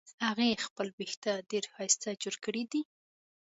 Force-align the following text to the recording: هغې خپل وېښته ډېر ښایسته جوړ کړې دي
هغې 0.27 0.61
خپل 0.65 0.87
وېښته 0.97 1.31
ډېر 1.51 1.63
ښایسته 1.73 2.09
جوړ 2.23 2.35
کړې 2.43 2.63
دي 2.71 2.81